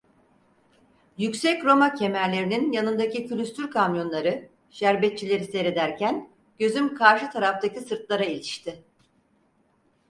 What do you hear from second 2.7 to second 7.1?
yanındaki külüstür kamyonları, şerbetçileri seyrederken gözüm